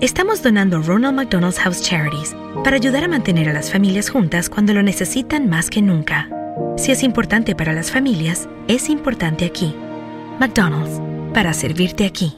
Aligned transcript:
estamos 0.00 0.42
donando 0.42 0.80
Ronald 0.80 1.14
McDonald's 1.14 1.58
House 1.58 1.82
Charities 1.82 2.34
para 2.64 2.76
ayudar 2.76 3.04
a 3.04 3.08
mantener 3.08 3.48
a 3.48 3.52
las 3.52 3.70
familias 3.70 4.08
juntas 4.08 4.48
cuando 4.48 4.72
lo 4.72 4.82
necesitan 4.82 5.48
más 5.48 5.68
que 5.68 5.82
nunca. 5.82 6.28
Si 6.76 6.90
es 6.90 7.02
importante 7.02 7.54
para 7.54 7.72
las 7.74 7.90
familias, 7.90 8.48
es 8.66 8.88
importante 8.88 9.44
aquí. 9.44 9.74
McDonald's, 10.38 11.00
para 11.34 11.52
servirte 11.52 12.06
aquí. 12.06 12.34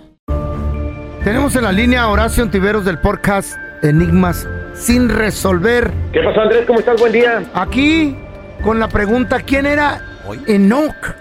Tenemos 1.22 1.54
en 1.54 1.62
la 1.62 1.72
línea 1.72 2.02
a 2.02 2.08
Horacio 2.08 2.42
Antiveros 2.42 2.84
del 2.84 2.98
podcast 2.98 3.54
Enigmas 3.82 4.46
sin 4.74 5.08
resolver. 5.08 5.92
¿Qué 6.12 6.20
pasó, 6.20 6.40
Andrés? 6.40 6.64
¿Cómo 6.66 6.80
estás? 6.80 7.00
Buen 7.00 7.12
día. 7.12 7.44
Aquí 7.54 8.16
con 8.64 8.80
la 8.80 8.88
pregunta, 8.88 9.40
¿quién 9.40 9.66
era 9.66 10.04
Enoch? 10.48 11.14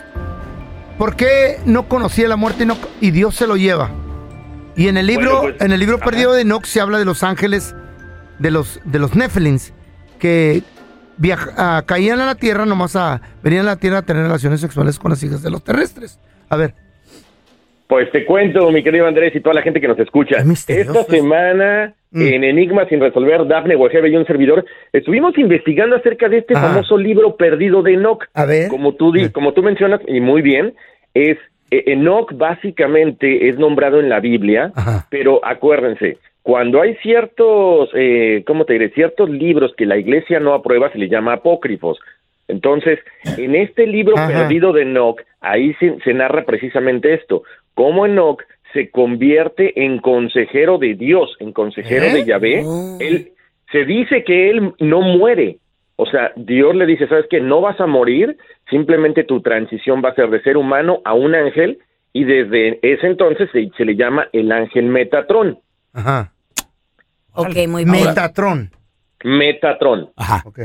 ¿Por 0.97 1.16
qué 1.16 1.59
no 1.66 1.88
conocía 1.88 2.28
la 2.28 2.36
muerte 2.36 2.64
Enoch 2.64 2.88
y 3.00 3.12
Dios 3.12 3.36
se 3.36 3.45
lo 3.45 3.58
lleva? 3.58 3.92
Y 4.82 4.88
en 4.88 4.98
el 4.98 5.06
libro, 5.08 5.38
Bueno, 5.42 5.54
pues, 5.58 5.62
en 5.62 5.72
el 5.72 5.80
libro 5.80 5.96
ajá. 5.98 6.06
perdido 6.06 6.34
de 6.34 6.42
Enoch 6.42 6.66
se 6.66 6.82
habla 6.82 6.98
de 6.98 7.06
los 7.06 7.24
ángeles, 7.24 7.76
de 8.40 8.52
los, 8.52 8.80
de 8.86 9.00
los 9.00 9.16
Nephilims, 9.16 9.74
que 10.20 10.64
ah, 11.58 11.84
caían 11.86 12.20
a 12.20 12.26
la 12.26 12.36
tierra, 12.36 12.66
nomás 12.66 12.96
a, 12.96 13.22
venían 13.44 13.64
a 13.68 13.72
la 13.72 13.76
tierra 13.76 14.00
a 14.00 14.02
tener 14.02 14.24
relaciones 14.24 14.59
sexuales 14.62 14.98
con 14.98 15.12
las 15.12 15.22
hijas 15.24 15.44
de 15.44 15.52
los 15.52 15.64
terrestres. 15.64 16.20
A 16.50 16.56
ver, 16.58 16.74
Pues 17.88 18.09
te 18.12 18.26
cuento, 18.26 18.72
mi 18.72 18.84
querido 18.84 19.06
Andrés 19.06 19.36
y 19.36 19.42
toda 19.42 19.53
la 19.53 19.62
gente 19.62 19.81
que 19.81 19.88
nos 19.88 20.00
escucha. 20.00 20.38
Esta 20.68 21.03
semana, 21.03 21.94
Mm. 22.13 22.22
en 22.22 22.44
Enigma 22.44 22.86
sin 22.90 23.00
resolver, 23.00 23.46
Dafne 23.48 23.75
Wegebe 23.75 24.09
y 24.09 24.16
un 24.18 24.25
servidor, 24.25 24.66
estuvimos 24.94 25.38
investigando 25.38 25.96
acerca 25.96 26.28
de 26.28 26.40
este 26.40 26.53
famoso 26.56 26.98
libro 26.98 27.36
perdido 27.38 27.84
de 27.84 27.94
Enoch. 27.94 28.25
a 28.34 28.46
ver. 28.46 28.68
Como 28.69 28.96
tú, 28.96 29.12
di- 29.13 29.30
como 29.30 29.53
tú 29.53 29.62
mencionas, 29.63 30.02
y 30.08 30.19
muy 30.22 30.42
bien, 30.42 30.74
es 31.13 31.38
Enoch 31.72 32.34
básicamente 32.34 33.50
es 33.50 33.58
nombrado 33.58 34.00
en 34.00 34.09
la 34.09 34.20
Biblia, 34.20 34.72
Ajá. 34.76 35.08
pero 35.09 35.40
acuérdense, 35.44 36.18
cuando 36.44 36.82
hay 36.82 36.96
ciertos, 36.96 37.90
eh, 37.94 38.44
¿cómo 38.46 38.66
te 38.66 38.74
diré? 38.74 38.90
Ciertos 38.90 39.30
libros 39.30 39.74
que 39.78 39.86
la 39.86 39.98
iglesia 39.98 40.40
no 40.40 40.54
aprueba, 40.54 40.92
se 40.92 40.98
les 40.98 41.10
llama 41.10 41.34
apócrifos. 41.34 42.00
Entonces, 42.48 43.00
en 43.38 43.56
este 43.56 43.88
libro 43.88 44.18
Ajá. 44.18 44.28
perdido 44.28 44.74
de 44.74 44.81
Enoch, 44.81 45.22
ahí 45.40 45.74
se, 45.76 45.98
se 46.04 46.14
narra 46.14 46.44
precisamente 46.44 47.14
esto, 47.14 47.44
cómo 47.74 48.06
Enoch 48.06 48.44
se 48.74 48.90
convierte 48.90 49.84
en 49.86 50.00
consejero 50.00 50.78
de 50.78 50.96
Dios, 50.96 51.36
en 51.40 51.54
consejero 51.54 52.06
¿Eh? 52.06 52.14
de 52.14 52.26
Yahvé. 52.26 52.64
Oh. 52.66 52.98
Él, 53.00 53.31
se 53.72 53.86
dice 53.86 54.24
que 54.24 54.50
él 54.50 54.74
no 54.80 55.02
muere, 55.02 55.58
o 56.01 56.06
sea, 56.07 56.31
Dios 56.35 56.75
le 56.75 56.88
dice, 56.88 57.07
¿sabes 57.07 57.28
qué? 57.29 57.39
No 57.39 57.62
vas 57.62 57.79
a 57.79 57.85
morir, 57.85 58.35
simplemente 58.72 59.23
tu 59.23 59.39
transición 59.41 60.01
va 60.03 60.09
a 60.09 60.16
ser 60.16 60.31
de 60.31 60.41
ser 60.41 60.57
humano 60.57 61.00
a 61.06 61.13
un 61.13 61.35
ángel, 61.35 61.78
y 62.12 62.23
desde 62.23 62.79
ese 62.81 63.06
entonces 63.06 63.47
se, 63.51 63.69
se 63.78 63.85
le 63.85 63.95
llama 63.95 64.28
el 64.34 64.51
ángel 64.51 64.85
Metatrón. 64.85 65.59
Ajá. 65.94 66.31
Ok, 67.34 67.56
muy 67.67 67.85
bien. 67.85 68.07
Metatron. 68.07 68.72
Metatron. 69.23 70.09
Ajá. 70.16 70.41
Ok. 70.44 70.59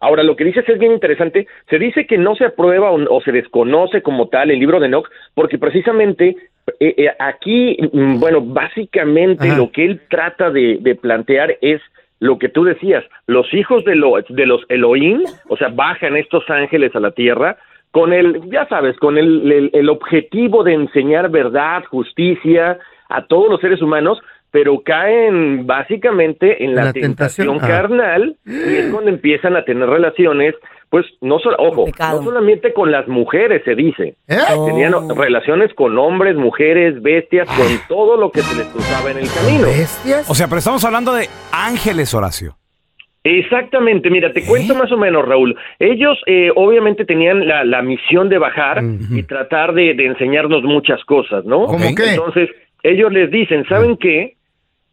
Ahora, 0.00 0.22
lo 0.22 0.36
que 0.36 0.44
dices 0.44 0.68
es 0.68 0.78
bien 0.78 0.92
interesante. 0.92 1.46
Se 1.70 1.78
dice 1.78 2.06
que 2.06 2.18
no 2.18 2.36
se 2.36 2.44
aprueba 2.44 2.90
o, 2.90 3.16
o 3.16 3.20
se 3.22 3.32
desconoce 3.32 4.02
como 4.02 4.28
tal 4.28 4.50
el 4.50 4.58
libro 4.58 4.80
de 4.80 4.86
Enoch, 4.86 5.08
porque 5.34 5.56
precisamente 5.56 6.36
eh, 6.78 6.94
eh, 6.96 7.10
aquí, 7.18 7.78
mm, 7.90 8.20
bueno, 8.20 8.42
básicamente 8.42 9.48
Ajá. 9.48 9.56
lo 9.56 9.72
que 9.72 9.86
él 9.86 10.02
trata 10.10 10.50
de, 10.50 10.76
de 10.82 10.94
plantear 10.94 11.56
es 11.62 11.80
lo 12.20 12.38
que 12.38 12.48
tú 12.48 12.64
decías, 12.64 13.04
los 13.26 13.52
hijos 13.54 13.84
de, 13.84 13.94
lo- 13.94 14.20
de 14.28 14.46
los 14.46 14.62
Elohim, 14.68 15.22
o 15.48 15.56
sea, 15.56 15.68
bajan 15.68 16.16
estos 16.16 16.48
ángeles 16.50 16.94
a 16.96 17.00
la 17.00 17.12
tierra 17.12 17.56
con 17.90 18.12
el, 18.12 18.42
ya 18.50 18.66
sabes, 18.66 18.96
con 18.98 19.16
el, 19.16 19.50
el, 19.50 19.70
el 19.72 19.88
objetivo 19.88 20.62
de 20.64 20.74
enseñar 20.74 21.30
verdad, 21.30 21.84
justicia 21.84 22.78
a 23.08 23.24
todos 23.26 23.48
los 23.48 23.60
seres 23.60 23.80
humanos, 23.80 24.18
pero 24.50 24.80
caen 24.82 25.66
básicamente 25.66 26.64
en 26.64 26.74
la, 26.74 26.84
la 26.84 26.92
tentación, 26.92 27.48
tentación 27.48 27.58
ah. 27.62 27.66
carnal 27.66 28.36
y 28.46 28.76
es 28.76 28.90
cuando 28.90 29.10
empiezan 29.10 29.56
a 29.56 29.64
tener 29.64 29.88
relaciones, 29.88 30.54
pues 30.90 31.04
no 31.20 31.38
solo, 31.38 31.56
ojo, 31.58 31.84
no 31.98 32.22
solamente 32.22 32.72
con 32.72 32.90
las 32.90 33.06
mujeres 33.08 33.62
se 33.64 33.74
dice, 33.74 34.14
¿Eh? 34.26 34.38
tenían 34.66 34.94
Oh. 34.94 35.14
relaciones 35.14 35.74
con 35.74 35.98
hombres, 35.98 36.34
mujeres, 36.36 37.02
bestias, 37.02 37.46
con 37.48 37.66
todo 37.88 38.16
lo 38.16 38.30
que 38.30 38.40
se 38.40 38.56
les 38.56 38.66
cruzaba 38.68 39.10
en 39.10 39.18
el 39.18 39.28
camino. 39.28 39.66
¿Bestias? 39.66 40.30
O 40.30 40.34
sea, 40.34 40.46
pero 40.46 40.58
estamos 40.58 40.82
hablando 40.84 41.12
de 41.12 41.28
ángeles, 41.52 42.14
Horacio. 42.14 42.56
Exactamente, 43.24 44.08
mira, 44.08 44.32
te 44.32 44.46
cuento 44.46 44.74
más 44.74 44.90
o 44.90 44.96
menos, 44.96 45.26
Raúl. 45.26 45.54
Ellos 45.78 46.16
eh, 46.26 46.50
obviamente 46.54 47.04
tenían 47.04 47.46
la, 47.46 47.64
la 47.64 47.82
misión 47.82 48.30
de 48.30 48.38
bajar 48.38 48.82
y 49.10 49.22
tratar 49.24 49.74
de, 49.74 49.92
de 49.92 50.06
enseñarnos 50.06 50.62
muchas 50.62 51.04
cosas, 51.04 51.44
¿no? 51.44 51.66
¿Cómo 51.66 51.94
qué? 51.94 52.10
Entonces, 52.12 52.48
ellos 52.82 53.12
les 53.12 53.30
dicen, 53.30 53.66
¿saben 53.68 53.98
qué? 53.98 54.36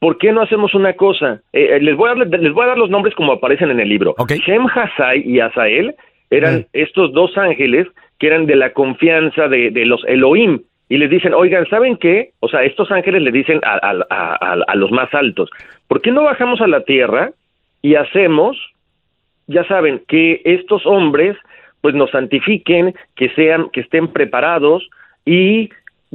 ¿Por 0.06 0.20
qué 0.20 0.32
no 0.32 0.44
hacemos 0.44 0.76
una 0.76 0.94
cosa? 0.94 1.42
Eh, 1.52 1.78
eh, 1.78 1.80
les, 1.82 1.96
voy 1.96 2.12
a, 2.12 2.14
dar- 2.14 2.40
les 2.40 2.54
voy 2.54 2.64
a 2.64 2.68
dar 2.68 2.78
los 2.78 2.92
nombres 2.92 3.16
como 3.16 3.32
aparecen 3.32 3.72
en 3.72 3.80
el 3.80 3.90
libro. 3.90 4.14
Ok. 4.20 4.34
Shem 4.34 4.68
Hassai 4.68 5.24
y 5.28 5.40
Asael 5.40 5.96
eran 6.30 6.60
Mm. 6.60 6.66
estos 6.74 7.12
dos 7.14 7.36
ángeles 7.40 7.88
que 8.20 8.28
eran 8.28 8.46
de 8.46 8.56
la 8.56 8.70
confianza 8.72 9.48
de, 9.48 9.72
de 9.72 9.84
los 9.88 10.04
Elohim. 10.06 10.60
Y 10.90 10.98
les 11.00 11.10
dicen, 11.10 11.34
oigan, 11.34 11.66
¿saben 11.72 11.98
qué? 11.98 12.34
O 12.40 12.48
sea, 12.48 12.62
estos 12.64 12.92
ángeles 12.92 13.24
le 13.24 13.32
dicen 13.32 13.60
a- 13.64 13.80
a- 13.82 14.06
a- 14.12 14.58
a 14.68 14.76
los 14.76 14.92
más 14.92 15.12
altos, 15.16 15.50
¿por 15.88 16.00
qué 16.04 16.12
no 16.12 16.22
bajamos 16.24 16.62
a 16.62 16.68
la 16.68 16.82
tierra 16.82 17.32
y 17.82 17.96
hacemos, 17.96 18.56
ya 19.48 19.64
saben, 19.64 20.04
que 20.08 20.40
estos 20.46 20.86
hombres 20.86 21.36
pues 21.82 21.96
nos 21.96 22.12
santifiquen, 22.12 22.94
que 23.16 23.30
sean, 23.30 23.70
que 23.72 23.82
estén 23.82 24.08
preparados 24.10 24.88
y 25.26 25.72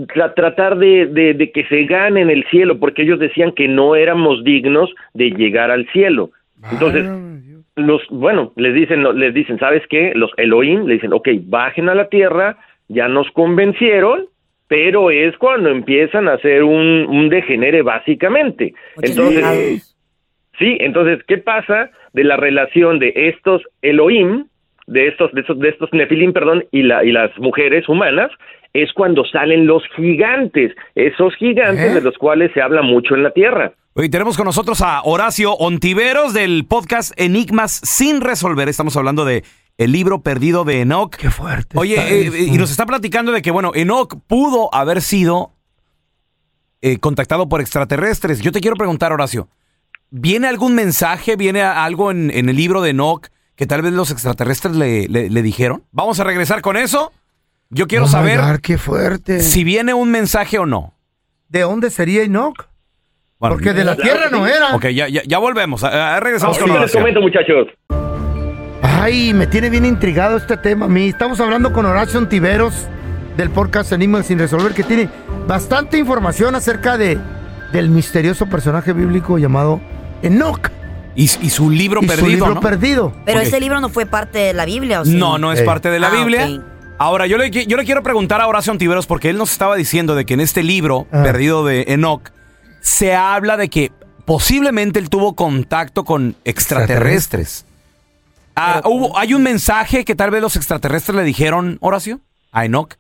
tra- 0.09 0.35
tratar 0.35 0.79
de, 0.79 1.07
de- 1.07 1.35
de 1.35 1.51
que 1.53 1.65
se 1.65 1.85
ganen 1.85 2.31
el 2.31 2.45
cielo, 2.51 2.79
porque 2.79 3.03
ellos 3.03 3.19
decían 3.19 3.53
que 3.53 3.69
no 3.69 3.95
éramos 3.97 4.45
dignos 4.45 4.91
de 5.15 5.31
llegar 5.31 5.71
al 5.71 5.87
cielo. 5.93 6.31
Entonces, 6.71 7.07
los, 7.77 8.03
bueno, 8.11 8.53
les 8.57 8.75
dicen, 8.75 9.03
les 9.19 9.33
dicen, 9.33 9.59
¿sabes 9.59 9.83
qué? 9.89 10.13
Los 10.15 10.31
Elohim 10.37 10.85
le 10.87 10.95
dicen, 10.95 11.13
ok, 11.13 11.29
bajen 11.45 11.89
a 11.89 11.95
la 11.95 12.09
tierra, 12.09 12.59
ya 12.89 13.09
nos 13.09 13.31
convencieron, 13.31 14.27
pero 14.69 15.11
es 15.11 15.37
cuando 15.39 15.71
empiezan 15.71 16.29
a 16.29 16.35
hacer 16.35 16.63
un, 16.63 17.07
un 17.09 17.29
degenere 17.29 17.83
básicamente. 17.83 18.75
Entonces. 19.03 19.97
Sí, 20.59 20.77
entonces, 20.81 21.21
¿qué 21.27 21.39
pasa 21.39 21.91
de 22.13 22.23
la 22.25 22.37
relación 22.37 22.99
de 22.99 23.13
estos 23.15 23.63
Elohim, 23.81 24.45
de 24.91 25.07
estos, 25.07 25.33
de 25.33 25.41
estos, 25.41 25.59
de 25.59 25.69
estos 25.69 25.89
Nefilim, 25.93 26.33
perdón, 26.33 26.65
y, 26.73 26.83
la, 26.83 27.05
y 27.05 27.13
las 27.13 27.31
mujeres 27.39 27.89
humanas, 27.89 28.31
es 28.73 28.93
cuando 28.93 29.25
salen 29.25 29.67
los 29.67 29.83
gigantes, 29.97 30.73
esos 30.95 31.35
gigantes 31.37 31.93
¿Eh? 31.93 31.95
de 31.95 32.01
los 32.01 32.19
cuales 32.19 32.51
se 32.55 32.61
habla 32.61 32.83
mucho 32.83 33.15
en 33.15 33.23
la 33.23 33.31
Tierra. 33.31 33.73
Hoy 33.95 34.09
tenemos 34.09 34.37
con 34.37 34.47
nosotros 34.47 34.83
a 34.83 35.03
Horacio 35.03 35.53
Ontiveros 35.55 36.35
del 36.35 36.65
podcast 36.67 37.13
Enigmas 37.21 37.73
sin 37.85 38.21
resolver. 38.21 38.69
Estamos 38.69 38.97
hablando 38.97 39.25
de 39.25 39.45
el 39.79 39.93
libro 39.93 40.23
perdido 40.23 40.65
de 40.65 40.81
Enoch. 40.81 41.17
Qué 41.17 41.31
fuerte. 41.31 41.79
Oye, 41.79 41.95
eh, 41.95 42.27
eso. 42.27 42.37
y 42.37 42.59
nos 42.59 42.71
está 42.71 42.85
platicando 42.85 43.33
de 43.33 43.43
que, 43.43 43.51
bueno, 43.51 43.73
Enoch 43.75 44.17
pudo 44.27 44.73
haber 44.75 45.03
sido 45.03 45.53
eh, 46.83 46.99
contactado 46.99 47.49
por 47.49 47.61
extraterrestres. 47.61 48.41
Yo 48.41 48.53
te 48.53 48.61
quiero 48.61 48.77
preguntar, 48.77 49.13
Horacio, 49.13 49.49
¿viene 50.11 50.49
algún 50.49 50.75
mensaje, 50.75 51.37
viene 51.37 51.63
algo 51.63 52.11
en, 52.11 52.31
en 52.33 52.49
el 52.49 52.57
libro 52.57 52.83
de 52.83 52.91
Enoch 52.91 53.29
que 53.61 53.67
tal 53.67 53.83
vez 53.83 53.93
los 53.93 54.11
extraterrestres 54.11 54.75
le, 54.75 55.07
le- 55.07 55.29
le 55.29 55.43
dijeron? 55.43 55.83
Vamos 55.93 56.19
a 56.19 56.25
regresar 56.25 56.63
con 56.63 56.79
eso. 56.79 57.13
Yo 57.69 57.87
quiero 57.89 58.07
Oh 58.07 58.09
saber 58.09 58.41
God, 58.41 58.61
qué 58.63 58.79
fuerte. 58.79 59.41
si 59.41 59.65
viene 59.65 59.93
un 59.93 60.11
mensaje 60.11 60.59
o 60.59 60.65
no. 60.65 60.95
¿De 61.51 61.61
dónde 61.61 61.91
sería 61.91 62.23
Enoch? 62.23 62.69
Bueno, 63.39 63.57
Porque 63.57 63.75
de 63.75 63.85
la 63.85 63.97
tierra 63.97 64.31
no 64.31 64.47
era. 64.47 64.75
Ok, 64.75 64.87
ya, 64.87 65.09
ya, 65.09 65.21
ya 65.27 65.37
volvemos. 65.37 65.85
Ah, 65.85 66.17
ah, 66.17 66.21
regresamos 66.21 66.57
con 66.59 66.69
les 66.71 66.79
Horacio. 66.79 67.01
comento, 67.01 67.21
muchachos. 67.21 67.67
Ay, 68.83 69.35
me 69.35 69.47
tiene 69.47 69.69
bien 69.69 69.85
intrigado 69.85 70.39
este 70.39 70.57
tema 70.57 70.87
a 70.87 70.89
mí. 70.89 71.09
Estamos 71.11 71.39
hablando 71.39 71.71
con 71.75 71.85
Horacio 71.85 72.19
Ontiveros 72.19 72.87
del 73.37 73.51
podcast 73.51 73.93
Animal 73.93 74.25
sin 74.25 74.39
resolver 74.39 74.73
que 74.73 74.85
tiene 74.85 75.11
bastante 75.47 75.99
información 75.99 76.55
acerca 76.55 76.97
de 76.97 77.19
del 77.75 77.91
misterioso 77.91 78.47
personaje 78.47 78.95
bíblico 78.95 79.37
llamado 79.37 79.83
Enoch 80.23 80.71
Y, 81.21 81.25
y 81.43 81.51
su 81.51 81.69
libro 81.71 82.01
y 82.01 82.05
su 82.05 82.09
perdido, 82.09 82.29
libro 82.29 82.55
¿no? 82.55 82.61
perdido. 82.61 83.13
Pero 83.27 83.41
ese 83.41 83.61
libro 83.61 83.81
no 83.81 83.89
fue 83.91 84.07
parte 84.07 84.39
de 84.39 84.53
la 84.55 84.65
Biblia, 84.65 85.01
¿o 85.03 85.05
sí? 85.05 85.15
No, 85.15 85.37
no 85.39 85.53
es 85.53 85.61
Ey. 85.61 85.67
parte 85.67 85.91
de 85.91 86.01
la 86.01 86.09
Ah, 86.09 86.11
Biblia. 86.17 86.63
Ahora, 86.99 87.27
yo 87.27 87.37
le, 87.39 87.51
qui- 87.51 87.67
yo 87.67 87.77
le 87.77 87.85
quiero 87.85 88.03
preguntar 88.03 88.41
a 88.41 88.47
Horacio 88.47 88.73
Ontiveros 88.73 89.07
porque 89.07 89.29
él 89.31 89.37
nos 89.39 89.53
estaba 89.53 89.77
diciendo 89.77 90.15
de 90.15 90.25
que 90.25 90.35
en 90.35 90.41
este 90.41 90.63
libro 90.63 91.07
Ah. 91.13 91.23
perdido 91.23 91.65
de 91.65 91.85
Enoch 91.89 92.31
se 92.81 93.15
habla 93.15 93.57
de 93.59 93.69
que 93.69 93.93
posiblemente 94.25 94.99
él 94.99 95.11
tuvo 95.11 95.35
contacto 95.35 96.05
con 96.05 96.37
extraterrestres. 96.45 97.67
Ah, 98.57 98.83
hubo, 98.85 99.19
¿Hay 99.19 99.35
un 99.35 99.43
mensaje 99.43 100.05
que 100.05 100.15
tal 100.15 100.31
vez 100.31 100.43
los 100.43 100.57
extraterrestres 100.57 101.17
le 101.17 101.23
dijeron, 101.25 101.79
Horacio, 101.81 102.21
a 102.53 102.65
Enoch? 102.65 102.95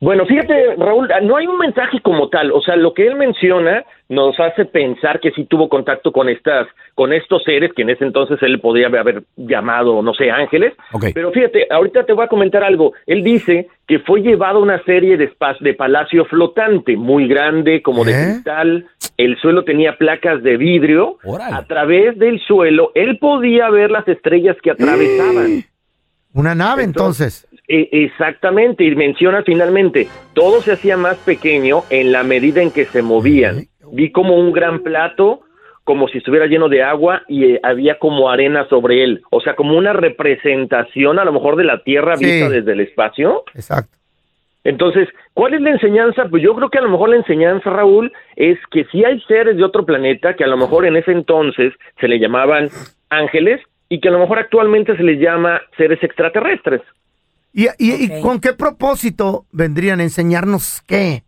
Bueno, 0.00 0.26
fíjate, 0.26 0.76
Raúl, 0.76 1.08
no 1.22 1.36
hay 1.36 1.46
un 1.46 1.58
mensaje 1.58 2.00
como 2.02 2.28
tal. 2.28 2.52
O 2.52 2.60
sea, 2.60 2.76
lo 2.76 2.92
que 2.92 3.06
él 3.06 3.16
menciona 3.16 3.84
nos 4.08 4.38
hace 4.38 4.66
pensar 4.66 5.20
que 5.20 5.30
sí 5.32 5.44
tuvo 5.44 5.68
contacto 5.68 6.12
con 6.12 6.28
estas, 6.28 6.66
con 6.94 7.12
estos 7.12 7.42
seres 7.44 7.72
que 7.74 7.82
en 7.82 7.90
ese 7.90 8.04
entonces 8.04 8.38
él 8.42 8.60
podría 8.60 8.86
haber 8.88 9.22
llamado, 9.36 10.02
no 10.02 10.12
sé, 10.14 10.30
ángeles. 10.30 10.74
Ok. 10.92 11.06
Pero 11.14 11.32
fíjate, 11.32 11.66
ahorita 11.70 12.04
te 12.04 12.12
voy 12.12 12.24
a 12.24 12.28
comentar 12.28 12.62
algo. 12.62 12.92
Él 13.06 13.24
dice 13.24 13.68
que 13.86 13.98
fue 14.00 14.20
llevado 14.20 14.58
a 14.58 14.62
una 14.62 14.82
serie 14.84 15.16
de, 15.16 15.32
de 15.60 15.74
palacio 15.74 16.24
flotante, 16.26 16.96
muy 16.96 17.26
grande, 17.26 17.80
como 17.82 18.04
de 18.04 18.12
¿Eh? 18.12 18.24
cristal. 18.32 18.86
El 19.16 19.38
suelo 19.38 19.64
tenía 19.64 19.96
placas 19.96 20.42
de 20.42 20.56
vidrio. 20.58 21.16
A 21.50 21.62
través 21.64 22.18
del 22.18 22.38
suelo, 22.40 22.92
él 22.94 23.18
podía 23.18 23.70
ver 23.70 23.90
las 23.90 24.06
estrellas 24.06 24.56
que 24.62 24.72
atravesaban. 24.72 25.64
Una 26.34 26.54
nave 26.54 26.82
Entonces- 26.82 27.44
entonces. 27.44 27.55
E- 27.68 27.88
exactamente, 27.90 28.84
y 28.84 28.94
menciona 28.94 29.42
finalmente, 29.42 30.06
todo 30.34 30.60
se 30.60 30.72
hacía 30.72 30.96
más 30.96 31.16
pequeño 31.18 31.82
en 31.90 32.12
la 32.12 32.22
medida 32.22 32.62
en 32.62 32.70
que 32.70 32.84
se 32.84 33.02
movían. 33.02 33.64
Vi 33.92 34.10
como 34.12 34.36
un 34.36 34.52
gran 34.52 34.80
plato, 34.80 35.40
como 35.84 36.08
si 36.08 36.18
estuviera 36.18 36.46
lleno 36.46 36.68
de 36.68 36.82
agua 36.82 37.22
y 37.28 37.44
eh, 37.44 37.60
había 37.62 37.98
como 37.98 38.28
arena 38.30 38.68
sobre 38.68 39.02
él, 39.04 39.22
o 39.30 39.40
sea, 39.40 39.54
como 39.56 39.76
una 39.76 39.92
representación 39.92 41.18
a 41.18 41.24
lo 41.24 41.32
mejor 41.32 41.56
de 41.56 41.64
la 41.64 41.82
Tierra 41.82 42.16
Sí. 42.16 42.24
vista 42.24 42.48
desde 42.50 42.72
el 42.72 42.80
espacio. 42.80 43.44
Exacto. 43.54 43.96
Entonces, 44.64 45.08
¿cuál 45.32 45.54
es 45.54 45.60
la 45.60 45.70
enseñanza? 45.70 46.26
Pues 46.28 46.42
yo 46.42 46.52
creo 46.56 46.70
que 46.70 46.78
a 46.78 46.82
lo 46.82 46.90
mejor 46.90 47.10
la 47.10 47.16
enseñanza, 47.16 47.70
Raúl, 47.70 48.12
es 48.34 48.58
que 48.72 48.84
si 48.86 49.04
hay 49.04 49.20
seres 49.22 49.56
de 49.56 49.62
otro 49.64 49.86
planeta 49.86 50.34
que 50.34 50.42
a 50.42 50.48
lo 50.48 50.56
mejor 50.56 50.86
en 50.86 50.96
ese 50.96 51.12
entonces 51.12 51.72
se 52.00 52.08
le 52.08 52.18
llamaban 52.18 52.68
ángeles 53.10 53.60
y 53.88 54.00
que 54.00 54.08
a 54.08 54.12
lo 54.12 54.18
mejor 54.18 54.40
actualmente 54.40 54.96
se 54.96 55.04
les 55.04 55.20
llama 55.20 55.62
seres 55.76 56.02
extraterrestres. 56.02 56.80
¿Y, 57.56 57.68
y- 57.78 58.04
y 58.04 58.18
Ok. 58.18 58.22
con 58.22 58.40
qué 58.40 58.52
propósito 58.52 59.46
vendrían 59.50 59.98
a 60.00 60.02
enseñarnos 60.02 60.82
qué? 60.86 61.22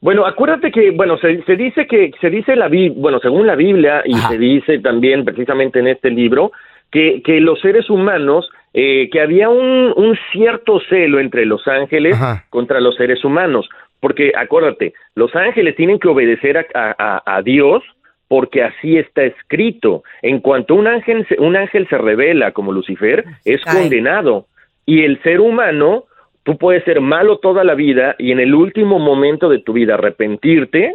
Bueno, 0.00 0.26
acuérdate 0.26 0.70
que, 0.70 0.90
bueno, 0.90 1.16
se, 1.18 1.42
se 1.44 1.56
dice 1.56 1.86
que, 1.86 2.12
se 2.20 2.28
dice 2.30 2.54
la 2.54 2.68
Biblia, 2.68 2.92
bueno, 3.00 3.18
según 3.18 3.46
la 3.46 3.56
Biblia, 3.56 4.02
y 4.04 4.14
Ajá. 4.14 4.28
se 4.28 4.38
dice 4.38 4.78
también 4.78 5.24
precisamente 5.24 5.78
en 5.80 5.88
este 5.88 6.10
libro, 6.10 6.52
que, 6.92 7.22
que 7.24 7.40
los 7.40 7.60
seres 7.60 7.88
humanos, 7.90 8.48
eh, 8.74 9.08
que 9.10 9.20
había 9.20 9.48
un, 9.48 9.92
un 9.96 10.16
cierto 10.32 10.80
celo 10.88 11.18
entre 11.18 11.46
los 11.46 11.66
ángeles 11.66 12.14
Ajá. 12.14 12.44
contra 12.50 12.78
los 12.80 12.94
seres 12.96 13.24
humanos, 13.24 13.68
porque 14.00 14.32
acuérdate, 14.36 14.92
los 15.16 15.34
ángeles 15.34 15.74
tienen 15.76 15.98
que 15.98 16.08
obedecer 16.08 16.58
a, 16.74 17.22
a- 17.26 17.42
Dios 17.42 17.82
porque 18.28 18.62
así 18.62 18.98
está 18.98 19.22
escrito. 19.24 20.04
En 20.22 20.40
cuanto 20.40 20.74
un 20.74 20.86
ángel, 20.86 21.26
se- 21.28 21.40
un 21.40 21.56
ángel 21.56 21.88
se 21.88 21.96
revela 21.96 22.52
como 22.52 22.72
Lucifer, 22.72 23.24
es 23.46 23.60
condenado. 23.64 24.46
Y 24.88 25.04
el 25.04 25.22
ser 25.22 25.40
humano, 25.40 26.04
tú 26.44 26.56
puedes 26.56 26.82
ser 26.84 27.02
malo 27.02 27.36
toda 27.40 27.62
la 27.62 27.74
vida 27.74 28.16
y 28.18 28.32
en 28.32 28.40
el 28.40 28.54
último 28.54 28.98
momento 28.98 29.50
de 29.50 29.58
tu 29.58 29.74
vida 29.74 29.94
arrepentirte 29.94 30.94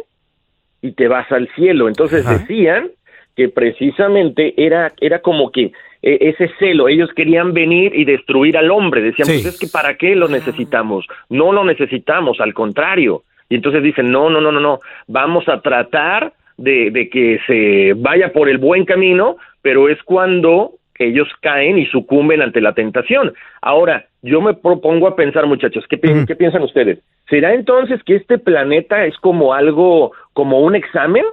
y 0.82 0.90
te 0.92 1.06
vas 1.06 1.30
al 1.30 1.46
cielo. 1.54 1.86
Entonces 1.86 2.26
Ajá. 2.26 2.38
decían 2.38 2.90
que 3.36 3.48
precisamente 3.50 4.52
era, 4.56 4.92
era 5.00 5.20
como 5.20 5.52
que 5.52 5.70
eh, 6.02 6.18
ese 6.22 6.50
celo, 6.58 6.88
ellos 6.88 7.08
querían 7.14 7.52
venir 7.54 7.94
y 7.94 8.04
destruir 8.04 8.56
al 8.58 8.72
hombre. 8.72 9.00
Decían, 9.00 9.28
Sí. 9.28 9.34
pues 9.42 9.54
es 9.54 9.60
que 9.60 9.68
¿para 9.68 9.94
qué 9.96 10.16
lo 10.16 10.26
necesitamos? 10.26 11.06
No 11.30 11.52
lo 11.52 11.62
necesitamos, 11.64 12.40
al 12.40 12.52
contrario. 12.52 13.22
Y 13.48 13.54
entonces 13.54 13.80
dicen, 13.84 14.10
no, 14.10 14.28
no, 14.28 14.40
no, 14.40 14.50
no, 14.50 14.58
no, 14.58 14.80
vamos 15.06 15.48
a 15.48 15.60
tratar 15.60 16.32
de, 16.56 16.90
de 16.90 17.08
que 17.08 17.38
se 17.46 17.92
vaya 17.96 18.32
por 18.32 18.48
el 18.48 18.58
buen 18.58 18.84
camino, 18.86 19.36
pero 19.62 19.88
es 19.88 20.02
cuando 20.02 20.72
ellos 20.98 21.28
caen 21.40 21.78
y 21.78 21.86
sucumben 21.86 22.40
ante 22.42 22.60
la 22.60 22.72
tentación. 22.72 23.32
Ahora, 23.62 24.04
yo 24.22 24.40
me 24.40 24.54
propongo 24.54 25.08
a 25.08 25.16
pensar, 25.16 25.46
muchachos, 25.46 25.84
¿qué, 25.88 25.98
pi-. 25.98 26.24
¿qué 26.26 26.36
piensan 26.36 26.62
ustedes? 26.62 26.98
¿Será 27.28 27.52
entonces 27.54 28.02
que 28.04 28.16
este 28.16 28.38
planeta 28.38 29.04
es 29.04 29.16
como 29.18 29.54
algo, 29.54 30.12
como 30.32 30.60
un 30.60 30.74
examen? 30.76 31.24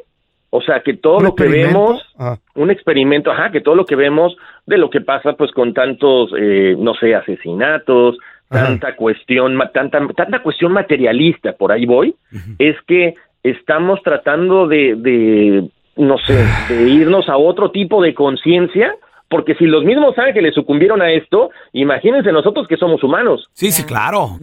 O 0.49 0.61
sea, 0.61 0.81
que 0.81 0.93
todo 0.95 1.17
¿Un 1.17 1.23
lo 1.25 1.35
que 1.35 1.47
vemos, 1.47 2.01
Ah. 2.19 2.37
un 2.55 2.71
experimento, 2.71 3.31
ajá, 3.31 3.51
que 3.51 3.61
todo 3.61 3.75
lo 3.75 3.85
que 3.85 3.95
vemos 3.95 4.35
de 4.65 4.77
lo 4.77 4.89
que 4.89 4.99
pasa 5.01 5.33
pues 5.33 5.51
con 5.51 5.73
tantos, 5.73 6.31
eh, 6.37 6.75
no 6.77 6.93
sé, 6.93 7.15
asesinatos, 7.15 8.17
Ajá. 8.49 8.65
tanta 8.65 8.95
cuestión, 8.97 9.55
ma- 9.55 9.69
tanta, 9.71 10.05
tanta 10.15 10.39
cuestión 10.39 10.73
materialista, 10.73 11.53
por 11.53 11.71
ahí 11.71 11.85
voy, 11.85 12.15
es 12.59 12.75
que 12.85 13.13
estamos 13.43 14.01
tratando 14.03 14.67
de, 14.67 14.95
de, 14.97 15.69
no 15.95 16.17
sé, 16.17 16.33
de 16.73 16.89
irnos 16.89 17.29
a 17.29 17.37
otro 17.37 17.71
tipo 17.71 18.01
de 18.01 18.13
conciencia, 18.13 18.93
porque 19.31 19.55
si 19.55 19.65
los 19.65 19.85
mismos 19.85 20.15
ángeles 20.19 20.53
sucumbieron 20.53 21.01
a 21.01 21.09
esto, 21.09 21.51
imagínense 21.71 22.31
nosotros 22.33 22.67
que 22.67 22.75
somos 22.75 23.01
humanos. 23.01 23.49
Sí, 23.53 23.71
sí, 23.71 23.83
claro. 23.85 24.37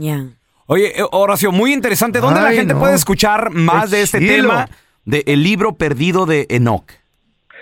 Oye, 0.66 0.87
eh, 0.99 1.04
Horacio, 1.12 1.52
muy 1.52 1.75
interesante. 1.75 2.21
¿Dónde 2.21 2.40
la 2.40 2.52
gente 2.52 2.73
no. 2.73 2.80
puede 2.80 2.95
escuchar 2.95 3.50
más 3.50 3.90
Qué 3.90 3.97
de 3.97 4.02
este 4.02 4.18
chilo. 4.18 4.35
tema 4.35 4.68
de 5.04 5.25
El 5.26 5.42
libro 5.42 5.75
perdido 5.75 6.25
de 6.25 6.47
Enoch? 6.49 6.90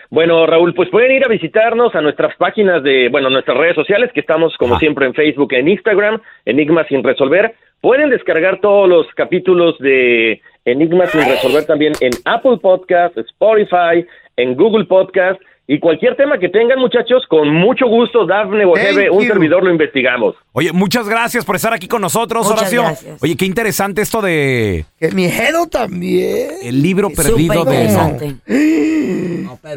Bueno, 0.09 0.47
Raúl, 0.47 0.73
pues 0.73 0.89
pueden 0.89 1.11
ir 1.11 1.25
a 1.25 1.29
visitarnos 1.29 1.93
a 1.97 2.01
nuestras 2.01 2.37
páginas 2.37 2.81
de, 2.85 3.09
bueno, 3.11 3.29
nuestras 3.29 3.57
redes 3.59 3.75
sociales, 3.75 4.13
que 4.15 4.21
estamos 4.21 4.57
como 4.57 4.79
siempre 4.79 5.05
en 5.05 5.15
Facebook, 5.15 5.53
en 5.53 5.67
Instagram, 5.67 6.21
Enigmas 6.45 6.87
sin 6.87 7.03
resolver. 7.03 7.57
Pueden 7.81 8.11
descargar 8.11 8.61
todos 8.61 8.89
los 8.89 9.09
capítulos 9.17 9.77
de 9.81 10.41
Enigmas 10.65 11.11
sin 11.11 11.29
resolver 11.29 11.67
también 11.67 11.93
en 12.01 12.13
Apple 12.25 12.59
Podcast, 12.63 13.19
Spotify, 13.19 14.07
en 14.37 14.55
Google 14.55 14.85
Podcast 14.85 15.41
y 15.69 15.81
cualquier 15.81 16.15
tema 16.17 16.39
que 16.39 16.49
tengan, 16.49 16.79
muchachos, 16.79 17.25
con 17.29 17.53
mucho 17.53 17.87
gusto, 17.87 18.25
Dafne 18.27 18.65
Thank 18.65 19.13
un 19.13 19.23
you. 19.23 19.29
servidor 19.29 19.65
lo 19.65 19.71
investigamos. 19.73 20.35
Oye, 20.53 20.73
muchas 20.73 21.09
gracias 21.09 21.45
por 21.45 21.57
estar 21.57 21.73
aquí 21.75 21.89
con 21.89 22.01
nosotros, 22.01 22.45
Muchas 22.47 22.61
Horacio. 22.61 22.83
gracias. 22.83 23.23
Oye, 23.23 23.37
qué 23.37 23.47
interesante 23.47 24.03
esto 24.03 24.23
de 24.23 24.87
Que 24.99 25.11
miedo 25.11 25.67
también. 25.67 26.51
el 26.63 26.81
libro 26.83 27.11
perdido 27.11 27.65
de 27.65 27.85
Enoch. 27.85 28.23
interesante. 28.23 28.37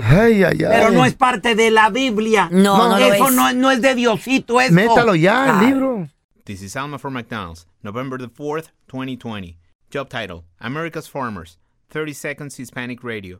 Ay, 0.03 0.43
ay, 0.43 0.57
ay. 0.63 0.65
Pero 0.69 0.91
no 0.91 1.05
es 1.05 1.15
parte 1.15 1.55
de 1.55 1.71
la 1.71 1.89
Biblia. 1.89 2.47
No, 2.51 2.89
no, 2.89 2.99
lo 2.99 3.05
eso 3.13 3.27
es. 3.29 3.33
no, 3.35 3.53
no 3.53 3.71
es 3.71 3.81
de 3.81 3.95
Diosito, 3.95 4.61
eso. 4.61 4.73
Métalo 4.73 5.15
ya, 5.15 5.43
Claro. 5.45 5.59
el 5.61 5.65
libro. 5.67 6.07
This 6.45 6.61
is 6.61 6.75
Alma 6.75 6.97
for 6.99 7.11
McDonald's, 7.11 7.67
November 7.81 8.19
the 8.19 8.27
4th, 8.27 8.71
2020. 8.87 9.57
Job 9.91 10.07
title 10.09 10.43
America's 10.59 11.09
Farmers, 11.09 11.57
30 11.89 12.13
Seconds 12.13 12.59
Hispanic 12.59 13.03
Radio. 13.03 13.39